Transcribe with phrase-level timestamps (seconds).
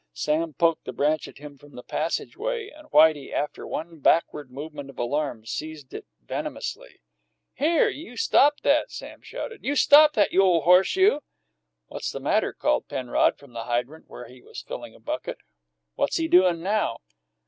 [0.13, 4.89] Sam poked the branch at him from the passageway, and Whitey, after one backward movement
[4.89, 7.01] of alarm, seized it venomously.
[7.53, 7.87] "Here!
[7.87, 9.63] You stop that!" Sam shouted.
[9.63, 11.21] "You stop that, you ole horse, you!"
[11.85, 15.37] "What's the matter?" called Penrod from the hydrant, where he was filling a bucket.
[15.93, 17.01] "What's he doin' now?"